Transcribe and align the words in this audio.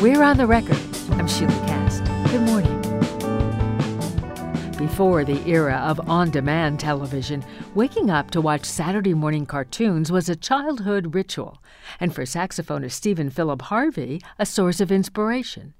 We're 0.00 0.22
on 0.22 0.38
the 0.38 0.46
record. 0.46 0.78
I'm 1.10 1.28
Sheila 1.28 1.52
Kast. 1.66 2.04
Good 2.30 2.40
morning. 2.40 2.80
Before 4.78 5.26
the 5.26 5.46
era 5.46 5.74
of 5.74 6.00
on 6.08 6.30
demand 6.30 6.80
television, 6.80 7.44
waking 7.74 8.08
up 8.08 8.30
to 8.30 8.40
watch 8.40 8.64
Saturday 8.64 9.12
morning 9.12 9.44
cartoons 9.44 10.10
was 10.10 10.30
a 10.30 10.36
childhood 10.36 11.14
ritual, 11.14 11.62
and 12.00 12.14
for 12.14 12.22
saxophonist 12.22 12.92
Stephen 12.92 13.28
Philip 13.28 13.60
Harvey, 13.60 14.22
a 14.38 14.46
source 14.46 14.80
of 14.80 14.90
inspiration. 14.90 15.74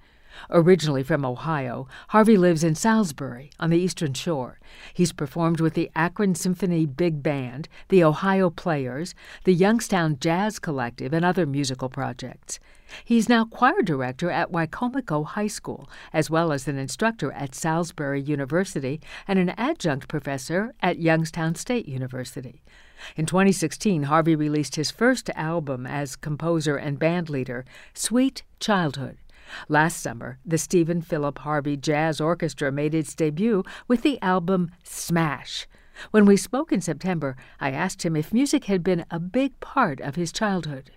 Originally 0.51 1.03
from 1.03 1.25
Ohio, 1.25 1.89
Harvey 2.09 2.37
lives 2.37 2.65
in 2.65 2.75
Salisbury 2.75 3.51
on 3.59 3.71
the 3.71 3.79
Eastern 3.79 4.15
Shore. 4.15 4.59
He's 4.95 5.13
performed 5.13 5.61
with 5.61 5.75
the 5.75 5.91
Akron 5.95 6.35
Symphony 6.35 6.87
Big 6.87 7.23
Band, 7.23 7.69
the 7.89 8.05
Ohio 8.05 8.51
Players, 8.51 9.15
the 9.45 9.55
Youngstown 9.55 10.19
Jazz 10.21 10.59
Collective, 10.59 11.13
and 11.13 11.25
other 11.25 11.47
musical 11.47 11.89
projects. 11.89 12.59
He's 13.05 13.29
now 13.29 13.45
choir 13.45 13.83
director 13.83 14.31
at 14.31 14.51
Wicomico 14.51 15.25
High 15.25 15.47
School, 15.47 15.89
as 16.13 16.31
well 16.31 16.53
as 16.53 16.67
an 16.67 16.79
instructor 16.79 17.31
at 17.33 17.55
Salisbury 17.55 18.21
University 18.21 19.01
and 19.29 19.39
an 19.39 19.51
adjunct 19.51 20.09
professor 20.09 20.75
at 20.83 20.99
Youngstown 20.99 21.55
State 21.55 21.87
University. 21.87 22.63
In 23.17 23.27
2016, 23.27 24.05
Harvey 24.05 24.37
released 24.37 24.77
his 24.77 24.91
first 24.91 25.31
album 25.31 25.87
as 25.87 26.17
composer 26.17 26.77
and 26.77 26.99
bandleader, 26.99 27.65
Sweet 27.95 28.43
Childhood. 28.59 29.17
Last 29.69 30.01
summer, 30.01 30.39
the 30.45 30.59
Stephen 30.59 31.03
Philip 31.03 31.39
Harvey 31.39 31.77
Jazz 31.77 32.21
Orchestra 32.21 32.71
made 32.73 32.95
its 32.95 33.15
debut 33.15 33.65
with 33.89 34.03
the 34.03 34.21
album 34.23 34.71
Smash. 34.83 35.67
When 36.11 36.25
we 36.25 36.37
spoke 36.37 36.73
in 36.73 36.81
September, 36.81 37.37
I 37.61 37.71
asked 37.71 38.05
him 38.05 38.17
if 38.17 38.33
music 38.33 38.65
had 38.65 38.83
been 38.83 39.05
a 39.11 39.21
big 39.21 39.59
part 39.61 40.01
of 40.01 40.17
his 40.17 40.33
childhood. 40.33 40.91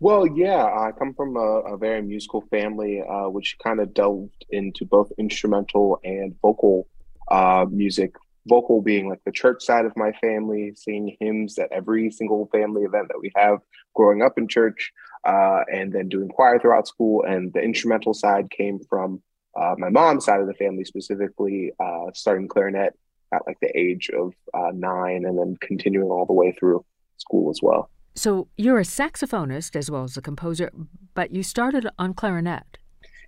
Well, 0.00 0.26
yeah, 0.26 0.64
I 0.64 0.92
come 0.96 1.12
from 1.14 1.36
a, 1.36 1.40
a 1.40 1.76
very 1.76 2.02
musical 2.02 2.42
family, 2.42 3.02
uh, 3.02 3.28
which 3.28 3.56
kind 3.62 3.80
of 3.80 3.94
delved 3.94 4.44
into 4.50 4.84
both 4.84 5.10
instrumental 5.18 5.98
and 6.04 6.36
vocal 6.40 6.86
uh, 7.30 7.66
music. 7.68 8.14
Vocal 8.46 8.80
being 8.80 9.08
like 9.08 9.22
the 9.24 9.32
church 9.32 9.62
side 9.62 9.84
of 9.84 9.96
my 9.96 10.12
family, 10.12 10.72
singing 10.74 11.16
hymns 11.20 11.58
at 11.58 11.70
every 11.72 12.10
single 12.10 12.48
family 12.52 12.82
event 12.82 13.08
that 13.08 13.20
we 13.20 13.32
have 13.34 13.58
growing 13.94 14.22
up 14.22 14.38
in 14.38 14.46
church, 14.46 14.92
uh, 15.24 15.60
and 15.72 15.92
then 15.92 16.08
doing 16.08 16.28
choir 16.28 16.58
throughout 16.58 16.88
school. 16.88 17.24
And 17.24 17.52
the 17.52 17.60
instrumental 17.60 18.14
side 18.14 18.50
came 18.50 18.80
from 18.88 19.22
uh, 19.58 19.74
my 19.78 19.88
mom's 19.88 20.24
side 20.24 20.40
of 20.40 20.46
the 20.46 20.54
family, 20.54 20.84
specifically 20.84 21.72
uh, 21.80 22.06
starting 22.14 22.48
clarinet 22.48 22.94
at 23.32 23.42
like 23.46 23.58
the 23.60 23.76
age 23.78 24.10
of 24.10 24.32
uh, 24.54 24.70
nine, 24.72 25.24
and 25.24 25.38
then 25.38 25.56
continuing 25.60 26.10
all 26.10 26.26
the 26.26 26.32
way 26.32 26.52
through 26.52 26.84
school 27.18 27.50
as 27.50 27.60
well. 27.62 27.90
So 28.14 28.48
you're 28.56 28.78
a 28.78 28.84
saxophonist 28.84 29.76
as 29.76 29.90
well 29.90 30.04
as 30.04 30.16
a 30.16 30.22
composer, 30.22 30.72
but 31.14 31.30
you 31.32 31.42
started 31.42 31.88
on 31.98 32.14
clarinet. 32.14 32.78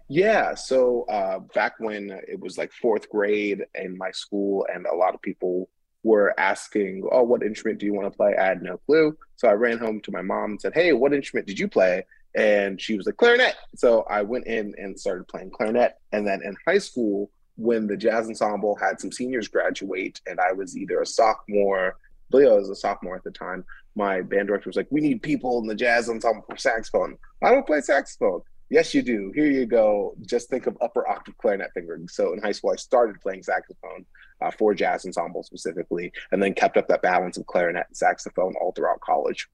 Yeah. 0.08 0.54
So 0.56 1.04
uh, 1.08 1.38
back 1.54 1.74
when 1.78 2.10
it 2.26 2.40
was 2.40 2.58
like 2.58 2.72
fourth 2.72 3.08
grade 3.08 3.64
in 3.76 3.96
my 3.96 4.10
school, 4.10 4.66
and 4.72 4.86
a 4.86 4.94
lot 4.94 5.14
of 5.14 5.22
people 5.22 5.68
were 6.02 6.38
asking, 6.38 7.08
"Oh, 7.12 7.22
what 7.22 7.42
instrument 7.42 7.78
do 7.78 7.86
you 7.86 7.94
want 7.94 8.10
to 8.10 8.16
play?" 8.16 8.34
I 8.36 8.46
had 8.46 8.62
no 8.62 8.78
clue, 8.78 9.16
so 9.36 9.48
I 9.48 9.52
ran 9.52 9.78
home 9.78 10.00
to 10.02 10.12
my 10.12 10.22
mom 10.22 10.52
and 10.52 10.60
said, 10.60 10.74
"Hey, 10.74 10.92
what 10.92 11.12
instrument 11.12 11.46
did 11.46 11.58
you 11.58 11.68
play?" 11.68 12.04
And 12.34 12.80
she 12.80 12.96
was 12.96 13.06
like, 13.06 13.16
"Clarinet." 13.16 13.56
So 13.74 14.02
I 14.02 14.22
went 14.22 14.46
in 14.46 14.74
and 14.78 14.98
started 14.98 15.28
playing 15.28 15.50
clarinet. 15.50 15.98
And 16.12 16.26
then 16.26 16.42
in 16.42 16.56
high 16.66 16.78
school, 16.78 17.30
when 17.56 17.86
the 17.86 17.96
jazz 17.96 18.28
ensemble 18.28 18.76
had 18.76 19.00
some 19.00 19.12
seniors 19.12 19.48
graduate, 19.48 20.20
and 20.26 20.40
I 20.40 20.52
was 20.52 20.76
either 20.76 21.00
a 21.00 21.06
sophomore, 21.06 21.96
Leo 22.32 22.56
was 22.56 22.70
a 22.70 22.76
sophomore 22.76 23.16
at 23.16 23.24
the 23.24 23.30
time. 23.30 23.64
My 23.96 24.22
band 24.22 24.48
director 24.48 24.68
was 24.68 24.76
like, 24.76 24.86
"We 24.90 25.00
need 25.00 25.22
people 25.22 25.58
in 25.58 25.66
the 25.66 25.74
jazz 25.74 26.08
ensemble 26.08 26.44
for 26.48 26.56
saxophone." 26.56 27.18
I 27.42 27.50
don't 27.50 27.66
play 27.66 27.80
saxophone. 27.80 28.42
Yes, 28.70 28.94
you 28.94 29.02
do. 29.02 29.32
Here 29.34 29.50
you 29.50 29.66
go. 29.66 30.14
Just 30.22 30.48
think 30.48 30.68
of 30.68 30.78
upper 30.80 31.06
octave 31.08 31.36
clarinet 31.38 31.72
fingering. 31.74 32.06
So 32.06 32.32
in 32.32 32.40
high 32.40 32.52
school, 32.52 32.70
I 32.70 32.76
started 32.76 33.20
playing 33.20 33.42
saxophone 33.42 34.06
uh, 34.40 34.52
for 34.52 34.74
jazz 34.74 35.04
ensemble 35.04 35.42
specifically, 35.42 36.12
and 36.30 36.40
then 36.40 36.54
kept 36.54 36.76
up 36.76 36.86
that 36.86 37.02
balance 37.02 37.36
of 37.36 37.46
clarinet 37.46 37.86
and 37.88 37.96
saxophone 37.96 38.54
all 38.60 38.72
throughout 38.72 39.00
college. 39.00 39.48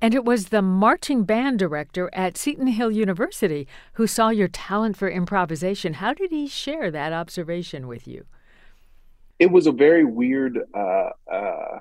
And 0.00 0.14
it 0.14 0.24
was 0.24 0.46
the 0.46 0.62
marching 0.62 1.24
band 1.24 1.58
director 1.58 2.10
at 2.12 2.36
Seton 2.36 2.68
Hill 2.68 2.90
University 2.90 3.66
who 3.94 4.06
saw 4.06 4.28
your 4.28 4.48
talent 4.48 4.98
for 4.98 5.08
improvisation. 5.08 5.94
How 5.94 6.12
did 6.12 6.30
he 6.30 6.46
share 6.46 6.90
that 6.90 7.12
observation 7.12 7.88
with 7.88 8.06
you? 8.06 8.26
It 9.38 9.50
was 9.50 9.66
a 9.66 9.72
very 9.72 10.04
weird, 10.04 10.58
uh, 10.74 11.10
uh, 11.32 11.78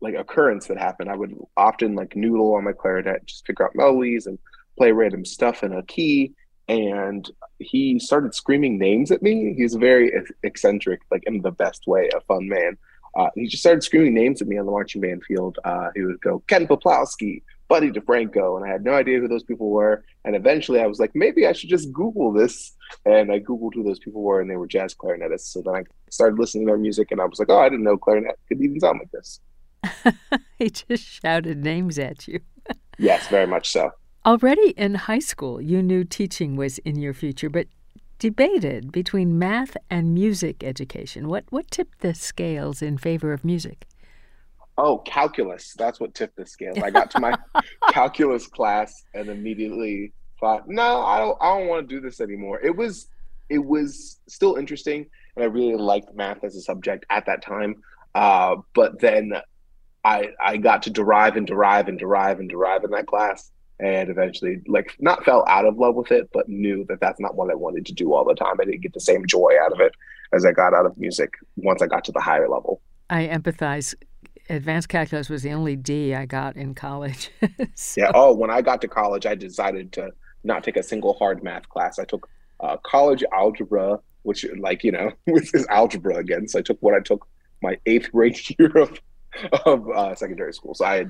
like 0.00 0.14
occurrence 0.14 0.68
that 0.68 0.78
happened. 0.78 1.10
I 1.10 1.16
would 1.16 1.36
often 1.56 1.94
like 1.94 2.14
noodle 2.14 2.54
on 2.54 2.64
my 2.64 2.72
clarinet, 2.72 3.26
just 3.26 3.44
figure 3.44 3.66
out 3.66 3.74
melodies 3.74 4.26
and 4.26 4.38
play 4.78 4.92
random 4.92 5.24
stuff 5.24 5.62
in 5.62 5.72
a 5.72 5.82
key 5.82 6.32
and 6.68 7.30
he 7.58 7.98
started 7.98 8.34
screaming 8.34 8.78
names 8.78 9.10
at 9.10 9.22
me. 9.22 9.54
He's 9.56 9.74
very 9.74 10.12
eccentric 10.42 11.00
like 11.10 11.24
in 11.26 11.40
the 11.42 11.50
best 11.50 11.86
way 11.86 12.10
a 12.14 12.20
fun 12.22 12.48
man. 12.48 12.76
Uh, 13.16 13.30
he 13.34 13.46
just 13.46 13.62
started 13.62 13.82
screaming 13.82 14.14
names 14.14 14.40
at 14.42 14.48
me 14.48 14.58
on 14.58 14.66
the 14.66 14.72
marching 14.72 15.00
band 15.00 15.24
field. 15.24 15.58
Uh, 15.64 15.88
he 15.94 16.02
would 16.02 16.20
go 16.20 16.42
Ken 16.46 16.66
Peplowski 16.66 17.42
buddy 17.68 17.90
defranco 17.90 18.56
and 18.56 18.64
i 18.64 18.72
had 18.72 18.82
no 18.82 18.94
idea 18.94 19.20
who 19.20 19.28
those 19.28 19.42
people 19.42 19.68
were. 19.68 20.02
And 20.24 20.34
eventually 20.34 20.80
i 20.80 20.86
was 20.86 20.98
like 20.98 21.14
maybe 21.14 21.46
i 21.46 21.52
should 21.52 21.68
just 21.68 21.92
google 21.92 22.32
this. 22.32 22.74
And 23.04 23.30
i 23.30 23.38
googled 23.40 23.74
who 23.74 23.82
those 23.84 23.98
people 23.98 24.22
were 24.22 24.40
and 24.40 24.50
they 24.50 24.56
were 24.56 24.66
jazz 24.66 24.94
clarinetists. 24.94 25.52
So 25.52 25.62
then 25.64 25.74
i 25.74 25.82
started 26.10 26.38
listening 26.38 26.66
to 26.66 26.70
their 26.70 26.78
music 26.78 27.10
and 27.10 27.20
i 27.20 27.24
was 27.24 27.38
like 27.38 27.50
oh 27.50 27.58
i 27.58 27.68
didn't 27.68 27.84
know 27.84 27.98
clarinet 27.98 28.38
could 28.48 28.60
even 28.62 28.80
sound 28.80 29.00
like 29.00 29.10
this. 29.12 29.40
He 30.58 30.70
just 30.70 31.04
shouted 31.04 31.62
names 31.62 31.98
at 31.98 32.26
you. 32.26 32.40
Yes 32.98 33.28
very 33.28 33.46
much 33.46 33.70
so 33.70 33.92
Already 34.26 34.70
in 34.70 34.94
high 34.94 35.20
school, 35.20 35.60
you 35.60 35.82
knew 35.82 36.04
teaching 36.04 36.56
was 36.56 36.78
in 36.78 36.96
your 36.96 37.14
future, 37.14 37.48
but 37.48 37.68
debated 38.18 38.90
between 38.90 39.38
math 39.38 39.76
and 39.88 40.12
music 40.12 40.64
education. 40.64 41.28
What 41.28 41.44
what 41.50 41.70
tipped 41.70 42.00
the 42.00 42.14
scales 42.14 42.82
in 42.82 42.98
favor 42.98 43.32
of 43.32 43.44
music? 43.44 43.86
Oh, 44.76 44.98
calculus. 44.98 45.74
That's 45.78 45.98
what 46.00 46.14
tipped 46.14 46.36
the 46.36 46.46
scales. 46.46 46.78
I 46.78 46.90
got 46.90 47.10
to 47.12 47.20
my 47.20 47.36
calculus 47.90 48.46
class 48.46 49.04
and 49.14 49.28
immediately 49.28 50.12
thought, 50.40 50.68
no, 50.68 51.02
I 51.02 51.18
don't 51.18 51.38
I 51.40 51.56
don't 51.56 51.68
want 51.68 51.88
to 51.88 51.94
do 51.94 52.00
this 52.00 52.20
anymore. 52.20 52.60
It 52.60 52.76
was 52.76 53.06
it 53.48 53.64
was 53.64 54.20
still 54.28 54.56
interesting 54.56 55.06
and 55.36 55.44
I 55.44 55.46
really 55.46 55.76
liked 55.76 56.14
math 56.14 56.42
as 56.44 56.56
a 56.56 56.60
subject 56.60 57.06
at 57.08 57.26
that 57.26 57.40
time. 57.40 57.76
Uh, 58.14 58.56
but 58.74 59.00
then 59.00 59.32
I 60.04 60.30
I 60.40 60.56
got 60.56 60.82
to 60.82 60.90
derive 60.90 61.36
and 61.36 61.46
derive 61.46 61.88
and 61.88 61.98
derive 61.98 62.40
and 62.40 62.50
derive 62.50 62.82
in 62.82 62.90
that 62.90 63.06
class 63.06 63.52
and 63.80 64.10
eventually 64.10 64.60
like 64.66 64.96
not 64.98 65.24
fell 65.24 65.44
out 65.46 65.64
of 65.64 65.78
love 65.78 65.94
with 65.94 66.10
it 66.10 66.28
but 66.32 66.48
knew 66.48 66.84
that 66.88 67.00
that's 67.00 67.20
not 67.20 67.36
what 67.36 67.50
i 67.50 67.54
wanted 67.54 67.86
to 67.86 67.92
do 67.92 68.12
all 68.12 68.24
the 68.24 68.34
time. 68.34 68.56
I 68.60 68.64
didn't 68.64 68.80
get 68.80 68.92
the 68.92 69.00
same 69.00 69.24
joy 69.26 69.52
out 69.62 69.72
of 69.72 69.80
it 69.80 69.94
as 70.32 70.44
i 70.44 70.52
got 70.52 70.74
out 70.74 70.86
of 70.86 70.96
music 70.98 71.34
once 71.56 71.82
i 71.82 71.86
got 71.86 72.04
to 72.04 72.12
the 72.12 72.20
higher 72.20 72.48
level. 72.48 72.80
I 73.10 73.26
empathize. 73.28 73.94
Advanced 74.50 74.88
calculus 74.88 75.28
was 75.28 75.42
the 75.42 75.52
only 75.52 75.76
d 75.76 76.14
i 76.14 76.26
got 76.26 76.56
in 76.56 76.74
college. 76.74 77.30
So. 77.74 78.00
yeah. 78.00 78.10
Oh 78.14 78.34
when 78.34 78.50
i 78.50 78.60
got 78.62 78.80
to 78.82 78.88
college 78.88 79.26
i 79.26 79.34
decided 79.34 79.92
to 79.92 80.10
not 80.44 80.64
take 80.64 80.76
a 80.76 80.82
single 80.82 81.14
hard 81.14 81.42
math 81.42 81.68
class. 81.68 81.98
I 81.98 82.04
took 82.04 82.28
uh, 82.60 82.76
college 82.78 83.22
algebra 83.32 84.00
which 84.22 84.44
like 84.58 84.82
you 84.82 84.92
know 84.92 85.12
with 85.26 85.50
this 85.52 85.66
algebra 85.68 86.16
again. 86.16 86.48
So 86.48 86.58
i 86.58 86.62
took 86.62 86.78
what 86.80 86.94
i 86.94 87.00
took 87.00 87.26
my 87.62 87.78
eighth 87.86 88.10
grade 88.10 88.38
year 88.58 88.76
of 88.76 89.00
of 89.64 89.88
uh, 89.90 90.14
secondary 90.16 90.52
school. 90.52 90.74
So 90.74 90.84
i 90.84 91.06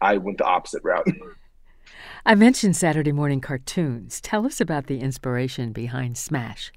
i 0.00 0.16
went 0.18 0.38
the 0.38 0.44
opposite 0.44 0.84
route 0.84 1.08
I 2.24 2.34
mentioned 2.34 2.76
Saturday 2.76 3.12
morning 3.12 3.40
cartoons. 3.40 4.20
Tell 4.20 4.46
us 4.46 4.60
about 4.60 4.86
the 4.86 5.00
inspiration 5.00 5.72
behind 5.72 6.16
Smash. 6.16 6.72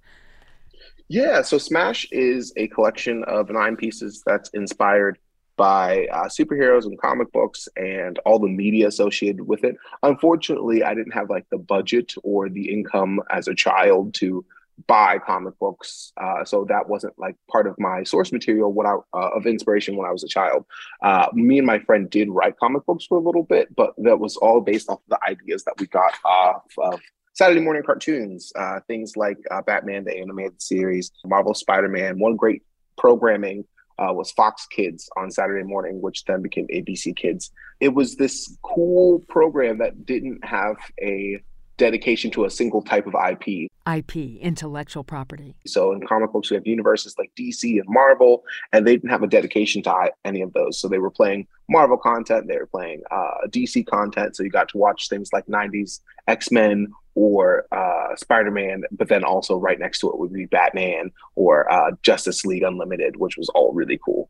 Yeah, 1.08 1.44
so 1.44 1.58
Smash 1.58 2.08
is 2.12 2.52
a 2.58 2.68
collection 2.70 3.24
of 3.26 3.50
nine 3.50 3.76
pieces 3.76 4.24
that's 4.26 4.50
inspired 4.50 5.20
by 5.56 6.08
uh, 6.12 6.26
superheroes 6.26 6.86
and 6.86 7.00
comic 7.00 7.32
books 7.32 7.68
and 7.78 8.20
all 8.26 8.40
the 8.40 8.48
media 8.48 8.88
associated 8.88 9.48
with 9.48 9.64
it. 9.64 9.78
Unfortunately, 10.04 10.84
I 10.84 10.94
didn't 10.94 11.14
have 11.14 11.30
like 11.30 11.48
the 11.50 11.58
budget 11.58 12.14
or 12.24 12.50
the 12.50 12.72
income 12.72 13.22
as 13.30 13.48
a 13.48 13.56
child 13.56 14.14
to 14.16 14.44
buy 14.88 15.20
comic 15.20 15.58
books. 15.60 16.12
Uh, 16.22 16.44
so 16.44 16.66
that 16.66 16.88
wasn't 16.88 17.18
like 17.18 17.36
part 17.50 17.68
of 17.68 17.76
my 17.80 18.04
source 18.04 18.32
material 18.32 18.72
when 18.72 18.86
I 18.86 18.98
uh, 19.14 19.30
of 19.36 19.46
inspiration 19.46 19.96
when 19.96 20.08
I 20.08 20.12
was 20.12 20.24
a 20.24 20.28
child. 20.28 20.66
Uh, 21.02 21.28
me 21.34 21.58
and 21.58 21.68
my 21.68 21.80
friend 21.80 22.10
did 22.10 22.30
write 22.30 22.58
comic 22.58 22.86
books 22.86 23.06
for 23.06 23.18
a 23.18 23.22
little 23.22 23.44
bit, 23.44 23.74
but 23.76 23.94
that 23.98 24.20
was 24.20 24.38
all 24.38 24.62
based 24.62 24.90
off 24.90 25.00
the 25.08 25.20
ideas 25.28 25.64
that 25.64 25.76
we 25.80 25.88
got 25.88 26.14
off 26.26 26.64
of 26.78 27.00
Saturday 27.34 27.62
morning 27.62 27.84
cartoons, 27.84 28.52
uh, 28.56 28.80
things 28.88 29.18
like 29.18 29.38
uh, 29.52 29.62
Batman 29.62 30.06
the 30.06 30.18
animated 30.18 30.62
series, 30.62 31.12
Marvel 31.26 31.54
Spider 31.54 31.90
Man. 31.90 32.20
One 32.20 32.36
great 32.36 32.64
programming. 32.98 33.66
Uh, 33.98 34.12
was 34.12 34.30
Fox 34.32 34.68
Kids 34.68 35.10
on 35.16 35.32
Saturday 35.32 35.64
morning, 35.64 36.02
which 36.02 36.26
then 36.26 36.42
became 36.42 36.68
ABC 36.68 37.16
Kids. 37.16 37.50
It 37.80 37.94
was 37.94 38.18
this 38.18 38.58
cool 38.62 39.24
program 39.30 39.78
that 39.78 40.06
didn't 40.06 40.44
have 40.44 40.76
a 41.02 41.42
dedication 41.78 42.32
to 42.32 42.46
a 42.46 42.50
single 42.50 42.82
type 42.82 43.08
of 43.08 43.14
IP. 43.14 43.70
IP, 43.88 44.16
intellectual 44.42 45.04
property. 45.04 45.56
So 45.66 45.92
in 45.92 46.06
comic 46.06 46.32
books, 46.32 46.50
we 46.50 46.56
have 46.56 46.66
universes 46.66 47.16
like 47.18 47.32
DC 47.38 47.64
and 47.64 47.88
Marvel, 47.88 48.44
and 48.72 48.86
they 48.86 48.96
didn't 48.96 49.10
have 49.10 49.24
a 49.24 49.28
dedication 49.28 49.84
to 49.84 50.12
any 50.24 50.42
of 50.42 50.54
those. 50.54 50.80
So 50.80 50.88
they 50.88 51.00
were 51.00 51.12
playing 51.12 51.48
Marvel 51.70 51.98
content, 51.98 52.48
they 52.48 52.58
were 52.58 52.68
playing 52.68 53.02
uh, 53.12 53.48
DC 53.50 53.86
content. 53.88 54.36
So 54.36 54.44
you 54.44 54.50
got 54.50 54.70
to 54.70 54.78
watch 54.78 55.10
things 55.10 55.30
like 55.34 55.46
90s 55.48 56.00
X 56.28 56.52
Men 56.52 56.88
or 57.16 57.66
uh, 57.72 58.16
Spider 58.16 58.52
Man, 58.52 58.84
but 58.92 59.08
then 59.08 59.24
also 59.24 59.58
right 59.58 59.80
next 59.80 60.00
to 60.00 60.10
it 60.10 60.20
would 60.20 60.34
be 60.34 60.46
Batman 60.46 61.12
or 61.36 61.72
uh, 61.72 61.92
Justice 62.04 62.46
League 62.46 62.64
Unlimited, 62.64 63.18
which 63.18 63.38
was 63.38 63.50
all 63.50 63.74
really 63.74 64.00
cool. 64.04 64.30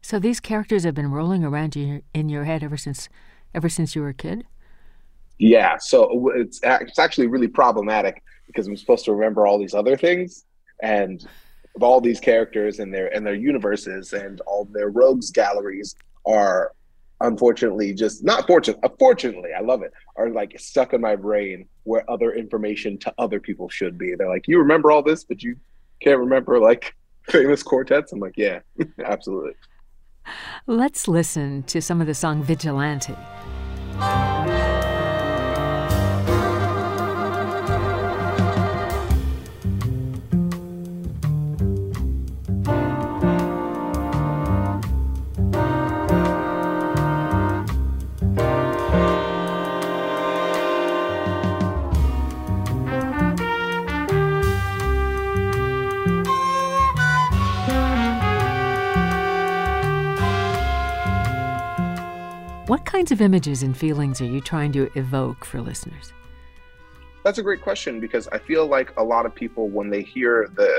So 0.00 0.18
these 0.18 0.40
characters 0.40 0.84
have 0.84 0.94
been 0.94 1.12
rolling 1.12 1.44
around 1.44 1.76
you 1.76 2.02
in 2.12 2.28
your 2.28 2.44
head 2.44 2.62
ever 2.62 2.76
since 2.76 3.08
ever 3.54 3.68
since 3.68 3.94
you 3.94 4.02
were 4.02 4.08
a 4.08 4.14
kid. 4.14 4.46
Yeah, 5.42 5.76
so 5.76 6.30
it's 6.36 6.60
it's 6.62 7.00
actually 7.00 7.26
really 7.26 7.48
problematic 7.48 8.22
because 8.46 8.68
I'm 8.68 8.76
supposed 8.76 9.04
to 9.06 9.12
remember 9.12 9.44
all 9.44 9.58
these 9.58 9.74
other 9.74 9.96
things 9.96 10.44
and 10.84 11.26
all 11.80 12.00
these 12.00 12.20
characters 12.20 12.78
and 12.78 12.94
their 12.94 13.12
and 13.12 13.26
their 13.26 13.34
universes 13.34 14.12
and 14.12 14.40
all 14.42 14.66
their 14.66 14.90
rogues 14.90 15.32
galleries 15.32 15.96
are 16.26 16.70
unfortunately 17.22 17.92
just 17.92 18.22
not 18.22 18.46
fortunate 18.46 18.78
unfortunately 18.84 19.50
uh, 19.52 19.58
i 19.58 19.60
love 19.60 19.82
it 19.82 19.92
are 20.16 20.30
like 20.30 20.54
stuck 20.60 20.92
in 20.92 21.00
my 21.00 21.16
brain 21.16 21.66
where 21.84 22.08
other 22.08 22.32
information 22.34 22.96
to 22.98 23.12
other 23.18 23.40
people 23.40 23.68
should 23.68 23.98
be. 23.98 24.14
They're 24.14 24.28
like 24.28 24.46
you 24.46 24.60
remember 24.60 24.92
all 24.92 25.02
this 25.02 25.24
but 25.24 25.42
you 25.42 25.56
can't 26.00 26.20
remember 26.20 26.60
like 26.60 26.94
famous 27.28 27.64
quartets? 27.64 28.12
I'm 28.12 28.20
like 28.20 28.36
yeah 28.36 28.60
absolutely. 29.04 29.54
Let's 30.68 31.08
listen 31.08 31.64
to 31.64 31.82
some 31.82 32.00
of 32.00 32.06
the 32.06 32.14
song 32.14 32.44
vigilante 32.44 33.16
What 62.72 62.86
kinds 62.86 63.12
of 63.12 63.20
images 63.20 63.62
and 63.62 63.76
feelings 63.76 64.22
are 64.22 64.24
you 64.24 64.40
trying 64.40 64.72
to 64.72 64.90
evoke 64.94 65.44
for 65.44 65.60
listeners? 65.60 66.14
That's 67.22 67.36
a 67.36 67.42
great 67.42 67.60
question 67.60 68.00
because 68.00 68.28
I 68.28 68.38
feel 68.38 68.66
like 68.66 68.98
a 68.98 69.04
lot 69.04 69.26
of 69.26 69.34
people, 69.34 69.68
when 69.68 69.90
they 69.90 70.00
hear 70.00 70.48
the 70.54 70.72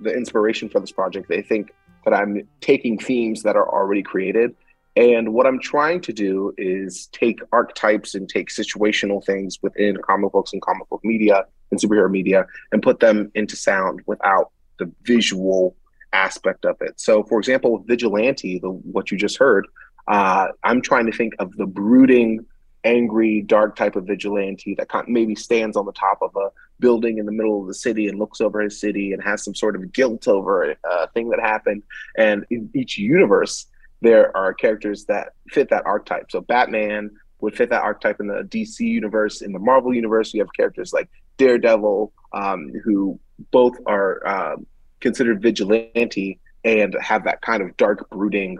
the 0.00 0.12
inspiration 0.12 0.68
for 0.68 0.80
this 0.80 0.90
project, 0.90 1.28
they 1.28 1.42
think 1.42 1.70
that 2.04 2.12
I'm 2.12 2.42
taking 2.60 2.98
themes 2.98 3.44
that 3.44 3.54
are 3.54 3.72
already 3.72 4.02
created. 4.02 4.56
And 4.96 5.32
what 5.32 5.46
I'm 5.46 5.60
trying 5.60 6.00
to 6.00 6.12
do 6.12 6.54
is 6.58 7.06
take 7.12 7.38
archetypes 7.52 8.16
and 8.16 8.28
take 8.28 8.48
situational 8.48 9.24
things 9.24 9.60
within 9.62 9.96
comic 9.98 10.32
books 10.32 10.52
and 10.52 10.60
comic 10.60 10.88
book 10.88 11.02
media 11.04 11.44
and 11.70 11.80
superhero 11.80 12.10
media 12.10 12.48
and 12.72 12.82
put 12.82 12.98
them 12.98 13.30
into 13.36 13.54
sound 13.54 14.00
without 14.06 14.50
the 14.80 14.90
visual 15.04 15.76
aspect 16.12 16.64
of 16.64 16.76
it. 16.80 16.98
So, 16.98 17.22
for 17.22 17.38
example, 17.38 17.84
Vigilante, 17.86 18.58
the 18.58 18.70
what 18.70 19.12
you 19.12 19.16
just 19.16 19.38
heard, 19.38 19.68
uh, 20.08 20.48
I'm 20.64 20.80
trying 20.80 21.06
to 21.06 21.16
think 21.16 21.34
of 21.38 21.54
the 21.56 21.66
brooding, 21.66 22.44
angry, 22.84 23.42
dark 23.42 23.76
type 23.76 23.94
of 23.94 24.04
vigilante 24.06 24.74
that 24.76 24.88
maybe 25.08 25.34
stands 25.34 25.76
on 25.76 25.84
the 25.84 25.92
top 25.92 26.18
of 26.22 26.34
a 26.36 26.50
building 26.80 27.18
in 27.18 27.26
the 27.26 27.32
middle 27.32 27.60
of 27.60 27.66
the 27.66 27.74
city 27.74 28.08
and 28.08 28.18
looks 28.18 28.40
over 28.40 28.60
his 28.60 28.80
city 28.80 29.12
and 29.12 29.22
has 29.22 29.44
some 29.44 29.54
sort 29.54 29.76
of 29.76 29.92
guilt 29.92 30.26
over 30.26 30.70
a 30.84 31.08
thing 31.08 31.28
that 31.28 31.40
happened. 31.40 31.82
And 32.16 32.46
in 32.50 32.70
each 32.74 32.96
universe, 32.96 33.66
there 34.00 34.34
are 34.36 34.54
characters 34.54 35.04
that 35.06 35.34
fit 35.50 35.68
that 35.70 35.84
archetype. 35.84 36.30
So 36.30 36.40
Batman 36.40 37.10
would 37.40 37.56
fit 37.56 37.70
that 37.70 37.82
archetype 37.82 38.20
in 38.20 38.28
the 38.28 38.42
DC 38.44 38.80
universe. 38.80 39.42
In 39.42 39.52
the 39.52 39.58
Marvel 39.58 39.94
universe, 39.94 40.32
you 40.32 40.40
have 40.40 40.52
characters 40.56 40.92
like 40.92 41.08
Daredevil, 41.36 42.12
um, 42.32 42.72
who 42.84 43.18
both 43.50 43.76
are 43.86 44.26
uh, 44.26 44.56
considered 45.00 45.42
vigilante 45.42 46.38
and 46.64 46.96
have 47.00 47.24
that 47.24 47.40
kind 47.42 47.62
of 47.62 47.76
dark, 47.76 48.08
brooding 48.10 48.58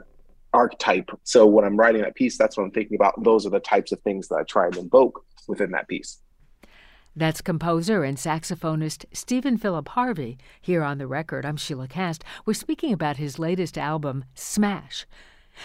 archetype. 0.59 1.11
So 1.23 1.47
when 1.47 1.65
I'm 1.65 1.77
writing 1.77 2.03
that 2.03 2.17
piece, 2.17 2.37
that's 2.37 2.57
what 2.57 2.65
I'm 2.65 2.73
thinking 2.73 2.97
about. 2.97 3.23
Those 3.23 3.47
are 3.47 3.51
the 3.51 3.61
types 3.61 3.93
of 3.93 4.01
things 4.01 4.27
that 4.29 4.37
I 4.37 4.43
try 4.43 4.67
and 4.67 4.77
invoke 4.77 5.25
within 5.47 5.71
that 5.71 5.87
piece. 5.87 6.19
That's 7.15 7.41
composer 7.41 8.03
and 8.03 8.17
saxophonist 8.17 9.05
Stephen 9.13 9.57
Philip 9.57 9.89
Harvey. 9.89 10.37
Here 10.61 10.83
on 10.83 10.99
the 10.99 11.07
record, 11.07 11.47
I'm 11.47 11.57
Sheila 11.57 11.87
Kast. 11.89 12.25
We're 12.45 12.55
speaking 12.55 12.93
about 12.93 13.17
his 13.17 13.39
latest 13.39 13.79
album, 13.79 14.25
Smash. 14.35 15.07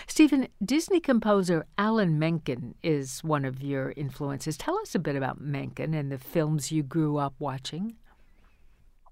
Stephen, 0.08 0.48
Disney 0.64 1.00
composer 1.00 1.66
Alan 1.78 2.20
Menken 2.20 2.76
is 2.84 3.24
one 3.24 3.46
of 3.46 3.64
your 3.64 3.94
influences. 3.98 4.58
Tell 4.58 4.78
us 4.80 4.96
a 4.96 5.00
bit 5.00 5.16
about 5.16 5.42
Menken 5.42 5.94
and 5.94 6.12
the 6.12 6.18
films 6.20 6.72
you 6.72 6.84
grew 6.84 7.18
up 7.18 7.34
watching. 7.40 7.96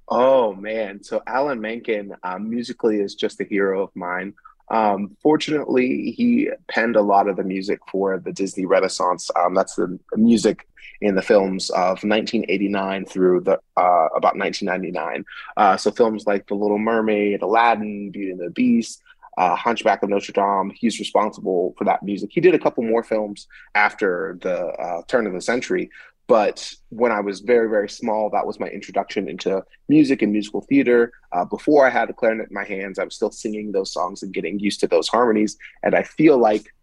Oh 0.08 0.54
man, 0.54 1.04
so 1.04 1.22
Alan 1.26 1.62
Menken 1.62 2.14
uh, 2.24 2.38
musically 2.38 3.00
is 3.00 3.16
just 3.16 3.40
a 3.40 3.46
hero 3.46 3.84
of 3.84 3.96
mine. 3.96 4.34
Um, 4.72 5.16
fortunately, 5.22 6.12
he 6.12 6.50
penned 6.70 6.96
a 6.96 7.02
lot 7.02 7.28
of 7.28 7.36
the 7.36 7.44
music 7.44 7.80
for 7.92 8.18
the 8.18 8.32
Disney 8.32 8.66
Renaissance. 8.66 9.30
Um, 9.36 9.54
that's 9.54 9.76
the 9.76 10.00
music 10.16 10.68
in 11.02 11.16
the 11.16 11.22
films 11.22 11.70
of 11.72 12.04
1989 12.04 13.06
through 13.06 13.42
the 13.42 13.60
uh, 13.76 14.08
about 14.16 14.38
1999. 14.38 15.26
Uh, 15.58 15.76
so 15.76 15.92
films 15.92 16.26
like 16.26 16.48
The 16.48 16.54
Little 16.54 16.80
Mermaid, 16.80 17.42
Aladdin, 17.42 18.12
Beauty 18.12 18.32
and 18.32 18.40
the 18.40 18.52
Beast, 18.52 19.02
uh, 19.38 19.56
Hunchback 19.56 20.04
of 20.04 20.10
Notre 20.10 20.32
Dame. 20.32 20.72
He's 20.76 21.00
responsible 21.00 21.74
for 21.78 21.84
that 21.86 22.04
music. 22.04 22.30
He 22.32 22.42
did 22.42 22.56
a 22.56 22.60
couple 22.60 22.84
more 22.84 23.04
films 23.04 23.48
after 23.76 24.38
the 24.42 24.68
uh, 24.68 25.02
turn 25.08 25.28
of 25.28 25.34
the 25.34 25.42
century, 25.42 25.90
but 26.28 26.74
when 26.90 27.12
I 27.12 27.20
was 27.20 27.42
very, 27.42 27.70
very 27.70 27.90
small, 27.90 28.30
that 28.30 28.48
was 28.48 28.60
my 28.60 28.68
introduction 28.68 29.28
into 29.28 29.64
music 29.90 30.22
and 30.22 30.32
musical 30.32 30.62
theater. 30.62 31.12
Uh, 31.32 31.46
before 31.46 31.86
I 31.86 31.90
had 31.90 32.10
a 32.10 32.14
clarinet 32.14 32.50
in 32.50 32.54
my 32.54 32.64
hands, 32.64 33.00
I 33.00 33.04
was 33.04 33.16
still 33.16 33.32
singing 33.32 33.72
those 33.72 33.92
songs 33.92 34.24
and 34.24 34.34
getting 34.34 34.60
used 34.60 34.80
to 34.82 34.88
those 34.88 35.08
harmonies. 35.08 35.58
And 35.84 35.94
I 35.94 36.04
feel 36.04 36.38
like 36.38 36.74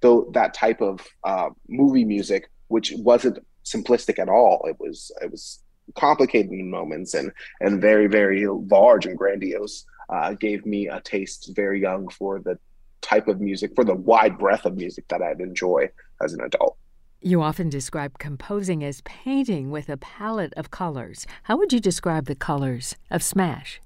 though 0.00 0.30
that 0.34 0.54
type 0.54 0.80
of 0.80 1.00
uh, 1.24 1.50
movie 1.68 2.04
music, 2.04 2.50
which 2.68 2.92
wasn't 2.96 3.44
simplistic 3.64 4.18
at 4.18 4.28
all, 4.28 4.64
it 4.68 4.76
was 4.78 5.10
it 5.20 5.30
was 5.30 5.60
complicated 5.96 6.52
in 6.52 6.70
moments 6.70 7.14
and 7.14 7.32
and 7.60 7.80
very, 7.80 8.06
very 8.06 8.46
large 8.46 9.06
and 9.06 9.18
grandiose. 9.18 9.84
Uh, 10.08 10.34
gave 10.34 10.66
me 10.66 10.88
a 10.88 11.00
taste 11.00 11.52
very 11.56 11.80
young 11.80 12.06
for 12.08 12.38
the 12.38 12.58
type 13.00 13.28
of 13.28 13.40
music, 13.40 13.72
for 13.74 13.84
the 13.84 13.94
wide 13.94 14.38
breadth 14.38 14.66
of 14.66 14.76
music 14.76 15.06
that 15.08 15.22
I'd 15.22 15.40
enjoy 15.40 15.88
as 16.20 16.34
an 16.34 16.42
adult. 16.42 16.76
You 17.24 17.40
often 17.40 17.68
describe 17.68 18.18
composing 18.18 18.82
as 18.82 19.00
painting 19.02 19.70
with 19.70 19.88
a 19.88 19.96
palette 19.96 20.52
of 20.56 20.72
colors. 20.72 21.24
How 21.44 21.56
would 21.56 21.72
you 21.72 21.78
describe 21.78 22.26
the 22.26 22.34
colors 22.34 22.96
of 23.12 23.22
Smash? 23.22 23.80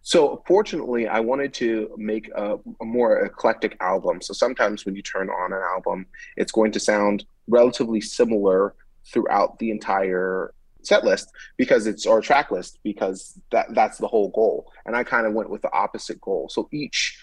So, 0.00 0.42
fortunately, 0.46 1.06
I 1.08 1.20
wanted 1.20 1.52
to 1.54 1.94
make 1.98 2.30
a, 2.34 2.58
a, 2.80 2.84
more 2.84 3.18
eclectic 3.18 3.76
album. 3.80 4.22
So, 4.22 4.32
sometimes 4.32 4.86
when 4.86 4.96
you 4.96 5.02
turn 5.02 5.28
on 5.28 5.52
an 5.52 5.60
album, 5.60 6.06
it's 6.38 6.52
going 6.52 6.72
to 6.72 6.80
sound 6.80 7.26
relatively 7.48 8.00
similar 8.00 8.74
throughout 9.04 9.58
the 9.58 9.70
entire 9.70 10.54
set 10.82 11.04
list 11.04 11.32
because 11.58 11.86
it's 11.86 12.06
or 12.06 12.22
track 12.22 12.50
list 12.50 12.78
because 12.82 13.38
that 13.50 13.66
that's 13.74 13.98
the 13.98 14.08
whole 14.08 14.30
goal. 14.30 14.72
And 14.86 14.96
I 14.96 15.04
kind 15.04 15.26
of 15.26 15.34
went 15.34 15.50
with 15.50 15.60
the 15.60 15.72
opposite 15.72 16.20
goal. 16.20 16.48
So 16.48 16.68
each 16.72 17.18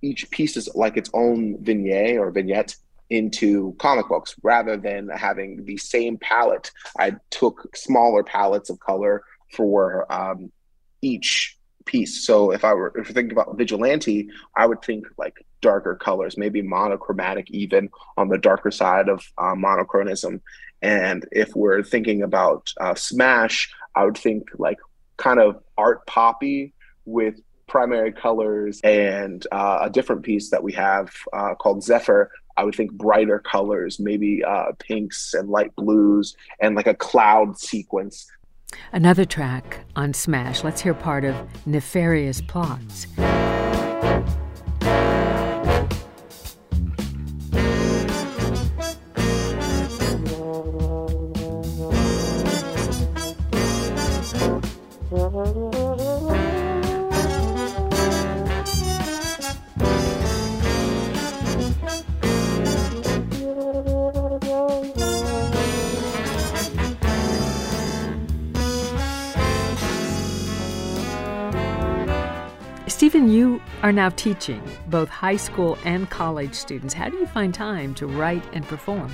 each 0.00 0.28
piece 0.30 0.56
is 0.56 0.68
like 0.74 0.96
its 0.96 1.10
own 1.14 1.62
vignette 1.62 2.16
or 2.18 2.30
vignette 2.32 2.74
into 3.12 3.76
comic 3.78 4.08
books 4.08 4.34
rather 4.42 4.78
than 4.78 5.08
having 5.10 5.64
the 5.66 5.76
same 5.76 6.16
palette. 6.16 6.70
I 6.98 7.16
took 7.28 7.76
smaller 7.76 8.24
palettes 8.24 8.70
of 8.70 8.80
color 8.80 9.22
for 9.54 10.10
um, 10.10 10.50
each 11.02 11.58
piece. 11.84 12.24
So 12.24 12.52
if 12.52 12.64
I 12.64 12.72
were 12.72 12.92
if 12.96 13.08
you 13.08 13.14
think 13.14 13.30
about 13.30 13.58
vigilante, 13.58 14.30
I 14.56 14.64
would 14.64 14.80
think 14.80 15.06
like 15.18 15.44
darker 15.60 15.94
colors, 15.94 16.38
maybe 16.38 16.62
monochromatic 16.62 17.50
even 17.50 17.90
on 18.16 18.28
the 18.28 18.38
darker 18.38 18.70
side 18.70 19.10
of 19.10 19.22
uh, 19.36 19.54
monochronism. 19.54 20.40
And 20.80 21.26
if 21.30 21.54
we're 21.54 21.82
thinking 21.82 22.22
about 22.22 22.72
uh, 22.80 22.94
Smash, 22.94 23.70
I 23.94 24.06
would 24.06 24.16
think 24.16 24.48
like 24.56 24.78
kind 25.18 25.38
of 25.38 25.62
art 25.76 26.06
poppy 26.06 26.72
with 27.04 27.34
primary 27.66 28.12
colors 28.12 28.80
and 28.82 29.46
uh, 29.52 29.80
a 29.82 29.90
different 29.90 30.22
piece 30.22 30.50
that 30.50 30.62
we 30.62 30.72
have 30.72 31.12
uh, 31.32 31.54
called 31.54 31.84
Zephyr 31.84 32.30
I 32.56 32.64
would 32.64 32.74
think 32.74 32.92
brighter 32.92 33.38
colors, 33.38 33.98
maybe 33.98 34.42
uh, 34.44 34.72
pinks 34.78 35.34
and 35.34 35.48
light 35.48 35.74
blues, 35.76 36.36
and 36.60 36.74
like 36.74 36.86
a 36.86 36.94
cloud 36.94 37.58
sequence. 37.58 38.26
Another 38.92 39.24
track 39.24 39.80
on 39.96 40.14
Smash. 40.14 40.64
Let's 40.64 40.80
hear 40.80 40.94
part 40.94 41.24
of 41.24 41.34
Nefarious 41.66 42.40
Plots. 42.40 43.06
You 73.28 73.62
are 73.84 73.92
now 73.92 74.08
teaching 74.08 74.60
both 74.88 75.08
high 75.08 75.36
school 75.36 75.78
and 75.84 76.10
college 76.10 76.54
students. 76.54 76.92
How 76.92 77.08
do 77.08 77.16
you 77.18 77.26
find 77.26 77.54
time 77.54 77.94
to 77.94 78.08
write 78.08 78.42
and 78.52 78.66
perform? 78.66 79.12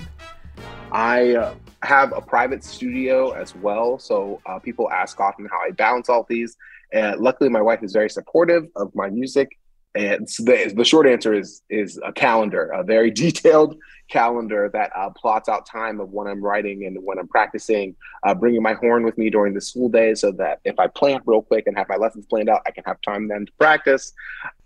I 0.90 1.34
uh, 1.34 1.54
have 1.82 2.14
a 2.16 2.22
private 2.22 2.64
studio 2.64 3.32
as 3.32 3.54
well. 3.54 3.98
So 3.98 4.40
uh, 4.46 4.60
people 4.60 4.90
ask 4.90 5.20
often 5.20 5.46
how 5.50 5.58
I 5.60 5.72
balance 5.72 6.08
all 6.08 6.24
these. 6.26 6.56
And 6.90 7.20
luckily, 7.20 7.50
my 7.50 7.60
wife 7.60 7.82
is 7.82 7.92
very 7.92 8.08
supportive 8.08 8.66
of 8.76 8.94
my 8.94 9.10
music. 9.10 9.58
And 9.98 10.30
so 10.30 10.44
the, 10.44 10.72
the 10.76 10.84
short 10.84 11.08
answer 11.08 11.34
is 11.34 11.62
is 11.68 11.98
a 12.04 12.12
calendar, 12.12 12.70
a 12.70 12.84
very 12.84 13.10
detailed 13.24 13.76
calendar 14.08 14.70
that 14.72 14.90
uh, 14.96 15.10
plots 15.10 15.48
out 15.48 15.66
time 15.66 16.00
of 16.00 16.10
when 16.10 16.26
I'm 16.28 16.40
writing 16.40 16.86
and 16.86 16.96
when 17.02 17.18
I'm 17.18 17.28
practicing, 17.28 17.94
uh, 18.22 18.34
bringing 18.34 18.62
my 18.62 18.74
horn 18.74 19.02
with 19.02 19.18
me 19.18 19.28
during 19.28 19.52
the 19.54 19.60
school 19.60 19.88
day 19.88 20.14
so 20.14 20.30
that 20.32 20.60
if 20.64 20.78
I 20.78 20.86
plan 20.86 21.20
real 21.26 21.42
quick 21.42 21.66
and 21.66 21.76
have 21.76 21.88
my 21.88 21.96
lessons 21.96 22.26
planned 22.26 22.48
out, 22.48 22.62
I 22.66 22.70
can 22.70 22.84
have 22.86 23.00
time 23.02 23.28
then 23.28 23.46
to 23.46 23.52
practice. 23.58 24.12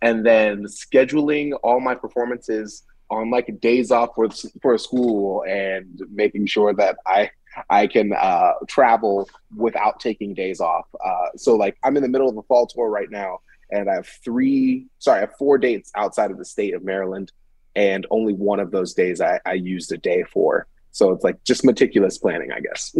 And 0.02 0.24
then 0.24 0.64
scheduling 0.64 1.58
all 1.62 1.80
my 1.80 1.94
performances 1.94 2.84
on 3.10 3.30
like 3.30 3.60
days 3.60 3.90
off 3.90 4.10
for 4.14 4.28
for 4.60 4.76
school 4.76 5.44
and 5.48 6.02
making 6.10 6.46
sure 6.46 6.74
that 6.74 6.98
I 7.06 7.30
I 7.70 7.86
can 7.86 8.12
uh, 8.12 8.52
travel 8.68 9.28
without 9.56 9.98
taking 9.98 10.34
days 10.34 10.60
off. 10.60 10.86
Uh, 11.02 11.26
so 11.36 11.56
like 11.56 11.78
I'm 11.82 11.96
in 11.96 12.02
the 12.02 12.08
middle 12.08 12.28
of 12.28 12.36
a 12.36 12.42
fall 12.42 12.66
tour 12.66 12.88
right 12.88 13.10
now, 13.10 13.40
and 13.72 13.90
I 13.90 13.94
have 13.94 14.06
three 14.06 14.86
sorry 14.98 15.18
I 15.18 15.20
have 15.20 15.34
four 15.36 15.58
dates 15.58 15.90
outside 15.96 16.30
of 16.30 16.38
the 16.38 16.44
state 16.44 16.74
of 16.74 16.84
Maryland, 16.84 17.32
and 17.74 18.06
only 18.10 18.34
one 18.34 18.60
of 18.60 18.70
those 18.70 18.94
days 18.94 19.20
I, 19.20 19.40
I 19.44 19.54
used 19.54 19.90
a 19.90 19.98
day 19.98 20.22
for. 20.22 20.66
So 20.92 21.10
it's 21.10 21.24
like 21.24 21.42
just 21.44 21.64
meticulous 21.64 22.18
planning, 22.18 22.52
I 22.52 22.60
guess. 22.60 22.94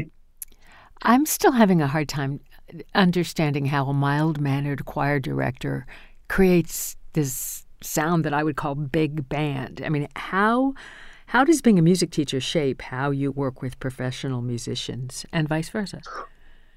I'm 1.03 1.27
still 1.27 1.53
having 1.53 1.83
a 1.83 1.87
hard 1.87 2.09
time 2.09 2.41
understanding 2.95 3.67
how 3.67 3.87
a 3.87 3.93
mild 3.93 4.41
mannered 4.41 4.87
choir 4.87 5.21
director 5.21 5.87
creates 6.29 6.97
this 7.13 7.67
sound 7.83 8.25
that 8.25 8.33
I 8.33 8.43
would 8.43 8.57
call 8.57 8.75
big 8.75 9.29
band. 9.29 9.83
I 9.85 9.91
mean, 9.91 10.09
how 10.17 10.75
how 11.27 11.45
does 11.45 11.61
being 11.61 11.79
a 11.79 11.83
music 11.83 12.11
teacher 12.11 12.41
shape 12.41 12.83
how 12.83 13.11
you 13.11 13.31
work 13.31 13.63
with 13.63 13.79
professional 13.81 14.43
musicians 14.43 15.27
and 15.33 15.49
vice 15.49 15.69
versa? 15.69 16.01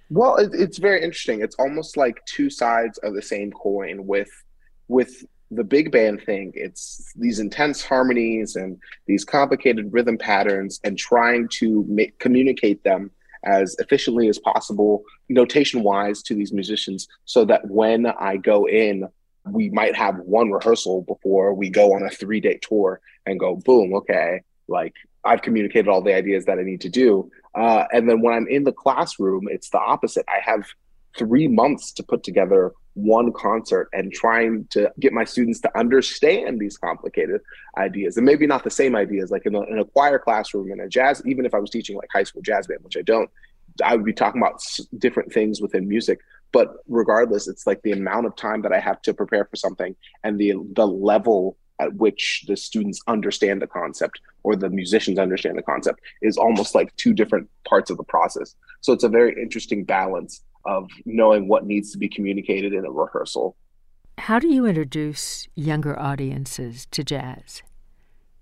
Well, 0.10 0.38
it, 0.38 0.52
it's 0.54 0.78
very 0.78 1.04
interesting. 1.04 1.42
It's 1.42 1.56
almost 1.56 1.98
like 1.98 2.24
two 2.26 2.50
sides 2.50 2.98
of 3.00 3.14
the 3.14 3.22
same 3.22 3.52
coin. 3.52 4.06
With 4.06 4.30
with 4.88 5.26
the 5.52 5.64
big 5.64 5.92
band 5.92 6.22
thing, 6.22 6.52
it's 6.56 7.12
these 7.16 7.40
intense 7.40 7.84
harmonies 7.84 8.56
and 8.56 8.78
these 9.08 9.26
complicated 9.26 9.92
rhythm 9.92 10.18
patterns, 10.18 10.80
and 10.84 10.98
trying 10.98 11.48
to 11.60 11.86
make, 11.88 12.18
communicate 12.20 12.84
them 12.84 13.12
as 13.44 13.76
efficiently 13.80 14.28
as 14.28 14.40
possible, 14.40 15.04
notation 15.30 15.84
wise, 15.84 16.24
to 16.24 16.34
these 16.34 16.52
musicians, 16.52 17.08
so 17.26 17.46
that 17.46 17.68
when 17.70 18.08
I 18.08 18.38
go 18.38 18.68
in 18.68 19.08
we 19.46 19.70
might 19.70 19.96
have 19.96 20.18
one 20.20 20.52
rehearsal 20.52 21.04
before 21.04 21.54
we 21.54 21.70
go 21.70 21.94
on 21.94 22.04
a 22.04 22.10
three 22.10 22.40
day 22.40 22.60
tour 22.62 23.00
and 23.26 23.40
go 23.40 23.56
boom 23.56 23.94
okay 23.94 24.42
like 24.68 24.94
i've 25.24 25.42
communicated 25.42 25.88
all 25.88 26.02
the 26.02 26.14
ideas 26.14 26.46
that 26.46 26.60
i 26.60 26.64
need 26.64 26.82
to 26.82 26.90
do 26.90 27.30
uh, 27.56 27.86
and 27.92 28.10
then 28.10 28.22
when 28.22 28.34
i'm 28.34 28.48
in 28.48 28.64
the 28.64 28.72
classroom 28.72 29.48
it's 29.50 29.70
the 29.70 29.80
opposite. 29.80 30.26
I 30.28 30.40
have 30.44 30.66
three 31.18 31.48
months 31.48 31.92
to 31.94 32.04
put 32.04 32.24
together 32.24 32.74
one 32.94 33.32
concert 33.34 33.90
and 33.92 34.12
trying 34.12 34.68
to 34.72 34.92
get 35.00 35.12
my 35.12 35.26
students 35.26 35.60
to 35.60 35.78
understand 35.78 36.60
these 36.60 36.78
complicated 36.78 37.42
ideas 37.78 38.16
and 38.16 38.26
maybe 38.26 38.48
not 38.48 38.64
the 38.64 38.70
same 38.70 38.96
ideas 38.96 39.32
like 39.32 39.46
in 39.46 39.54
a, 39.54 39.62
in 39.64 39.80
a 39.80 39.86
choir 39.86 40.18
classroom 40.18 40.72
in 40.72 40.80
a 40.80 40.88
jazz 40.88 41.22
even 41.26 41.46
if 41.46 41.54
i 41.54 41.60
was 41.60 41.70
teaching 41.70 41.98
like 41.98 42.08
high 42.12 42.24
school 42.24 42.42
jazz 42.42 42.68
band 42.68 42.80
which 42.84 42.96
i 42.96 43.02
don't 43.02 43.30
i 43.84 43.96
would 43.96 44.06
be 44.06 44.14
talking 44.14 44.42
about 44.42 44.62
different 44.98 45.32
things 45.32 45.62
within 45.62 45.88
music. 45.88 46.20
But 46.54 46.78
regardless 46.88 47.50
it's 47.50 47.68
like 47.68 47.82
the 47.82 47.92
amount 47.92 48.28
of 48.28 48.36
time 48.38 48.62
that 48.62 48.72
i 48.72 48.80
have 48.80 49.02
to 49.02 49.14
prepare 49.14 49.44
for 49.44 49.58
something 49.58 49.94
and 50.24 50.40
the 50.40 50.54
the 50.74 50.88
level 50.88 51.58
at 51.80 51.94
which 51.96 52.46
the 52.48 52.56
students 52.56 53.02
understand 53.08 53.62
the 53.62 53.68
concept 53.68 54.20
or 54.44 54.56
the 54.56 54.70
musicians 54.70 55.20
understand 55.20 55.58
the 55.58 55.64
concept 55.64 56.00
is 56.22 56.38
almost 56.38 56.76
like 56.76 56.96
two 56.96 57.14
different 57.14 57.50
parts 57.68 57.90
of 57.90 57.98
the 57.98 58.04
process 58.04 58.56
so 58.82 58.94
it's 58.94 59.04
a 59.04 59.10
very 59.10 59.40
interesting 59.42 59.84
balance 59.84 60.42
of 60.66 60.90
knowing 61.06 61.48
what 61.48 61.66
needs 61.66 61.92
to 61.92 61.98
be 61.98 62.10
communicated 62.10 62.74
in 62.74 62.86
a 62.86 62.92
rehearsal 62.92 63.56
how 64.18 64.40
do 64.40 64.48
you 64.48 64.66
introduce 64.66 65.48
younger 65.56 66.00
audiences 66.00 66.88
to 66.92 67.04
jazz 67.04 67.62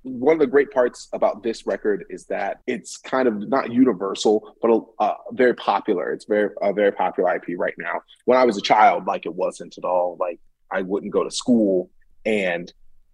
one 0.03 0.33
of 0.33 0.39
the 0.39 0.47
great 0.47 0.69
parts 0.71 1.07
about 1.13 1.43
this 1.43 1.65
record 1.65 2.05
is 2.09 2.25
that 2.25 2.59
it's 2.67 2.97
kind 2.97 3.25
of 3.27 3.47
not 3.47 3.71
universal, 3.71 4.55
but 4.61 4.85
uh, 4.99 5.15
very 5.31 5.55
popular. 5.55 6.11
It's 6.11 6.25
very 6.25 6.49
a 6.61 6.73
very 6.73 6.91
popular 6.91 7.35
IP 7.35 7.57
right 7.57 7.73
now. 7.77 8.01
When 8.25 8.37
I 8.37 8.43
was 8.43 8.57
a 8.57 8.61
child, 8.61 9.07
like 9.07 9.25
it 9.25 9.33
wasn't 9.33 9.77
at 9.77 9.85
all. 9.85 10.17
Like 10.19 10.39
I 10.71 10.81
wouldn't 10.81 11.13
go 11.13 11.23
to 11.23 11.31
school 11.31 11.89
and 12.25 12.71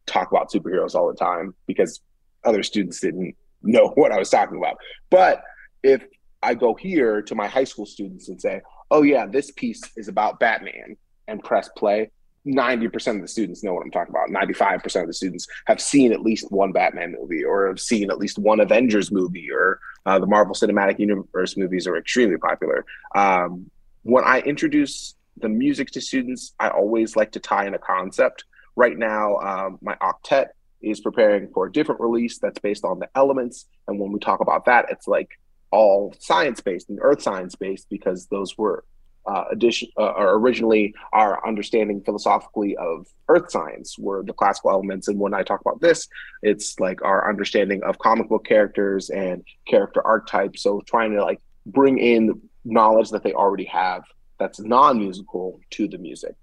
talk 0.10 0.32
about 0.32 0.51
superheroes 0.51 0.96
all 0.96 1.08
the 1.08 1.18
time 1.18 1.54
because 1.68 2.01
other 2.44 2.63
students 2.63 3.00
didn't 3.00 3.36
know 3.62 3.88
what 3.96 4.12
I 4.12 4.20
was 4.20 4.30
talking 4.30 4.58
about. 4.58 4.78
But 5.10 5.42
if 5.84 6.04
I 6.42 6.54
go 6.54 6.74
here 6.74 7.22
to 7.22 7.36
my 7.36 7.48
high 7.48 7.63
school 7.66 7.86
students 7.86 8.30
and 8.30 8.39
say, 8.39 8.62
"Oh 8.92 9.04
yeah, 9.04 9.25
this 9.25 9.51
piece 9.51 9.82
is 9.98 10.08
about 10.08 10.39
Batman," 10.39 10.96
and 11.28 11.44
press 11.44 11.70
play, 11.78 12.12
90% 12.46 13.16
of 13.16 13.22
the 13.22 13.28
students 13.28 13.63
know 13.63 13.74
what 13.74 13.84
I'm 13.84 13.92
talking 13.92 14.13
about. 14.13 14.30
95% 14.30 15.01
of 15.01 15.08
the 15.08 15.13
students 15.13 15.48
have 15.66 15.82
seen 15.82 16.12
at 16.12 16.22
least 16.22 16.51
one 16.51 16.72
Batman 16.72 17.16
movie 17.20 17.44
or 17.44 17.68
have 17.68 17.80
seen 17.80 18.10
at 18.10 18.18
least 18.18 18.39
one 18.39 18.60
Avengers 18.60 19.12
movie 19.12 19.50
or 19.51 19.80
uh, 20.06 20.20
the 20.20 20.25
Marvel 20.25 20.56
Cinematic 20.56 21.00
Universe 21.00 21.58
movies 21.58 21.88
are 21.88 21.98
extremely 21.98 22.38
popular. 22.38 22.86
Um, 23.16 23.70
when 24.04 24.24
I 24.24 24.39
introduce 24.39 25.16
the 25.38 25.50
music 25.50 25.92
to 25.92 26.01
students, 26.01 26.54
I 26.60 26.70
always 26.70 27.16
like 27.16 27.32
to 27.34 27.39
tie 27.39 27.66
in 27.68 27.74
a 27.74 27.80
concept. 27.80 28.46
Right 28.79 28.98
now, 28.98 29.36
um, 29.39 29.77
my 29.81 29.95
octet 29.95 30.51
is 30.81 31.01
preparing 31.01 31.50
for 31.50 31.65
a 31.65 31.71
different 31.71 32.00
release 32.00 32.38
that's 32.38 32.59
based 32.59 32.86
on 32.86 32.98
the 32.98 33.09
elements. 33.13 33.65
And 33.89 34.00
when 34.00 34.13
we 34.13 34.19
talk 34.19 34.39
about 34.39 34.63
that, 34.67 34.86
it's 34.89 35.05
like 35.05 35.38
all 35.69 36.15
science 36.19 36.62
based 36.62 36.88
and 36.88 36.98
earth 37.01 37.21
science 37.21 37.55
based 37.55 37.89
because 37.89 38.27
those 38.27 38.57
were 38.57 38.86
uh, 39.25 39.43
addition, 39.51 39.89
uh, 39.98 40.12
or 40.12 40.36
originally 40.36 40.93
our 41.12 41.45
understanding 41.45 42.01
philosophically 42.05 42.77
of 42.77 43.05
earth 43.27 43.51
science 43.51 44.00
were 44.00 44.24
the 44.24 44.31
classical 44.31 44.71
elements. 44.71 45.09
And 45.09 45.19
when 45.19 45.33
I 45.33 45.43
talk 45.43 45.59
about 45.59 45.81
this, 45.81 46.07
it's 46.41 46.79
like 46.79 47.01
our 47.01 47.29
understanding 47.29 47.83
of 47.83 48.00
comic 48.00 48.29
book 48.29 48.45
characters 48.45 49.09
and 49.09 49.43
character 49.67 50.01
archetypes. 50.07 50.63
So 50.63 50.79
trying 50.86 51.12
to 51.15 51.21
like 51.21 51.41
bring 51.65 51.98
in 51.98 52.39
knowledge 52.63 53.09
that 53.09 53.24
they 53.24 53.33
already 53.33 53.65
have 53.65 54.03
that's 54.39 54.62
non-musical 54.62 55.59
to 55.71 55.89
the 55.89 55.98
music. 55.98 56.33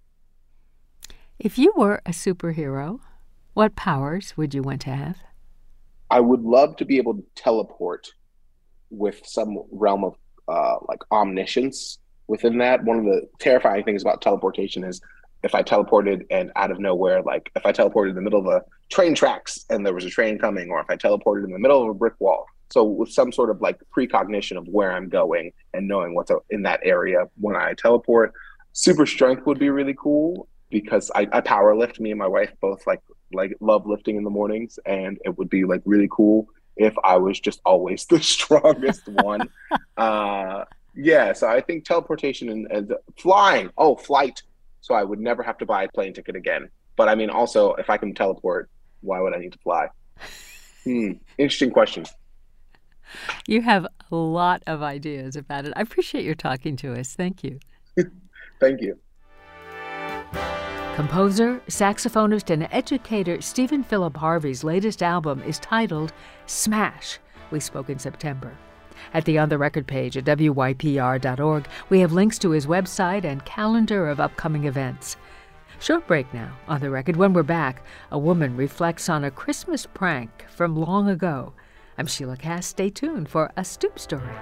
If 1.38 1.59
you 1.59 1.73
were 1.76 2.00
a 2.07 2.11
superhero, 2.11 3.00
what 3.52 3.76
powers 3.76 4.37
would 4.37 4.55
you 4.55 4.62
want 4.62 4.81
to 4.83 4.90
have? 4.90 5.19
I 6.11 6.21
would 6.21 6.43
love 6.43 6.76
to 6.76 6.85
be 6.85 6.97
able 6.97 7.14
to 7.14 7.25
teleport 7.35 8.09
with 8.90 9.21
some 9.25 9.59
realm 9.71 10.05
of 10.05 10.14
uh, 10.49 10.76
like 10.88 11.00
omniscience 11.12 11.99
within 12.28 12.59
that, 12.59 12.85
one 12.85 12.99
of 12.99 13.05
the 13.05 13.28
terrifying 13.38 13.85
things 13.85 14.02
about 14.02 14.21
teleportation 14.21 14.85
is 14.85 15.00
if 15.43 15.55
I 15.55 15.62
teleported 15.62 16.26
and 16.31 16.50
out 16.57 16.71
of 16.71 16.81
nowhere, 16.81 17.23
like 17.23 17.50
if 17.55 17.64
I 17.64 17.73
teleported 17.73 18.11
in 18.11 18.14
the 18.16 18.23
middle 18.23 18.40
of 18.40 18.47
a 18.47 18.64
train 18.88 19.14
tracks 19.14 19.64
and 19.71 19.85
there 19.85 19.95
was 19.95 20.05
a 20.05 20.11
train 20.11 20.38
coming, 20.38 20.71
or 20.71 20.81
if 20.81 20.88
I 20.88 20.97
teleported 20.97 21.45
in 21.45 21.52
the 21.52 21.59
middle 21.59 21.83
of 21.83 21.88
a 21.88 21.95
brick 21.95 22.14
wall. 22.19 22.47
So 22.71 22.83
with 22.83 23.11
some 23.11 23.31
sort 23.31 23.50
of 23.50 23.61
like 23.61 23.78
precognition 23.95 24.57
of 24.57 24.66
where 24.69 24.93
I'm 24.93 25.09
going 25.09 25.52
and 25.73 25.87
knowing 25.87 26.14
what's 26.14 26.33
in 26.50 26.62
that 26.62 26.81
area 26.83 27.28
when 27.40 27.55
I 27.55 27.75
teleport. 27.75 28.33
Super 28.73 29.07
strength 29.07 29.47
would 29.47 29.59
be 29.59 29.71
really 29.71 29.95
cool 29.99 30.49
because 30.71 31.11
I, 31.15 31.29
I 31.33 31.41
power 31.41 31.77
lift. 31.77 32.01
Me 32.01 32.11
and 32.11 32.19
my 32.19 32.27
wife 32.27 32.53
both 32.61 32.87
like 32.87 33.03
like 33.33 33.55
love 33.61 33.87
lifting 33.87 34.17
in 34.17 34.25
the 34.25 34.31
mornings, 34.31 34.79
and 34.87 35.19
it 35.25 35.37
would 35.39 35.51
be 35.51 35.65
like 35.65 35.83
really 35.85 36.09
cool 36.11 36.49
if 36.77 36.95
I 37.03 37.17
was 37.17 37.41
just 37.41 37.61
always 37.65 38.05
the 38.11 38.21
strongest 38.21 39.09
one. 39.09 39.49
uh, 39.97 40.65
yeah, 40.95 41.33
so 41.33 41.47
I 41.47 41.61
think 41.61 41.85
teleportation 41.85 42.49
and, 42.49 42.67
and 42.71 42.95
flying. 43.19 43.71
Oh, 43.77 43.97
flight. 43.97 44.43
So 44.81 44.95
I 44.95 45.03
would 45.03 45.19
never 45.19 45.43
have 45.43 45.59
to 45.59 45.67
buy 45.67 45.85
a 45.85 45.89
plane 45.89 46.15
ticket 46.15 46.37
again. 46.37 46.71
But 46.97 47.09
I 47.09 47.15
mean, 47.15 47.29
also, 47.29 47.75
if 47.75 47.91
I 47.91 47.97
can 47.97 48.15
teleport, 48.15 48.71
why 49.03 49.21
would 49.21 49.35
I 49.35 49.39
need 49.39 49.53
to 49.53 49.59
fly? 49.59 49.89
Hmm. 50.85 51.13
Interesting 51.37 51.71
question. 51.71 52.07
You 53.47 53.63
have 53.63 53.87
a 54.11 54.17
lot 54.17 54.63
of 54.67 54.83
ideas 54.83 55.37
about 55.37 55.67
it. 55.67 55.73
I 55.77 55.83
appreciate 55.83 56.25
your 56.25 56.35
talking 56.35 56.77
to 56.77 56.99
us. 56.99 57.15
Thank 57.15 57.45
you. 57.45 57.59
Thank 58.61 58.81
you. 58.81 58.99
Composer, 60.97 61.61
saxophonist, 61.69 62.49
and 62.49 62.67
educator 62.73 63.38
Stephen 63.43 63.85
Philip 63.85 64.17
Harvey's 64.17 64.65
latest 64.65 65.03
album 65.03 65.43
is 65.43 65.59
titled 65.59 66.15
Smash. 66.47 67.19
We 67.50 67.61
spoke 67.61 67.91
in 67.91 67.99
September. 67.99 68.57
At 69.12 69.26
the 69.26 69.37
On 69.37 69.50
the 69.50 69.59
Record 69.59 69.87
page 69.87 70.17
at 70.17 70.25
WYPR.org, 70.25 71.69
we 71.91 72.00
have 72.00 72.12
links 72.12 72.38
to 72.38 72.49
his 72.49 72.67
website 72.67 73.25
and 73.25 73.45
calendar 73.45 74.09
of 74.09 74.21
upcoming 74.21 74.65
events. 74.65 75.19
Short 75.81 76.07
break 76.07 76.33
now 76.33 76.57
on 76.67 76.81
the 76.81 76.88
record. 76.88 77.17
When 77.17 77.35
we're 77.35 77.43
back, 77.43 77.83
a 78.11 78.19
woman 78.19 78.57
reflects 78.57 79.11
on 79.11 79.23
a 79.23 79.31
Christmas 79.31 79.85
prank 79.85 80.47
from 80.49 80.76
long 80.76 81.11
ago. 81.11 81.53
I'm 81.99 82.07
Sheila 82.07 82.38
Kast. 82.38 82.71
Stay 82.71 82.88
tuned 82.88 83.29
for 83.29 83.53
a 83.55 83.67
Stoop 83.67 83.99
Story. 83.99 84.33